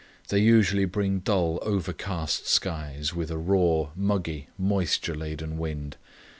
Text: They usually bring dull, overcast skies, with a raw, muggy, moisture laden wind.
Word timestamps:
They 0.29 0.39
usually 0.39 0.85
bring 0.85 1.19
dull, 1.19 1.59
overcast 1.61 2.47
skies, 2.47 3.13
with 3.13 3.29
a 3.29 3.37
raw, 3.37 3.89
muggy, 3.95 4.47
moisture 4.57 5.13
laden 5.13 5.59
wind. 5.59 5.95